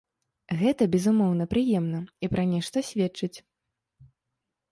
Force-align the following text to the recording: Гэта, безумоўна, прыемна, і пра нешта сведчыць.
Гэта, 0.59 0.85
безумоўна, 0.93 1.45
прыемна, 1.51 1.99
і 2.27 2.29
пра 2.33 2.43
нешта 2.53 2.77
сведчыць. 2.89 3.33